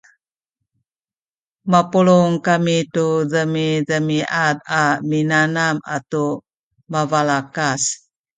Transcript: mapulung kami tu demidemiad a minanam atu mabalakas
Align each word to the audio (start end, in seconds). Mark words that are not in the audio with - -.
mapulung 1.71 2.33
kami 2.47 2.77
tu 2.93 3.07
demidemiad 3.31 4.57
a 4.81 4.83
minanam 5.09 5.75
atu 5.95 6.25
mabalakas 6.91 7.81